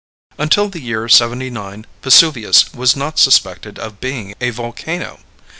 [0.39, 5.19] Until the year 79 Vesuvius was not suspected of being a volcano.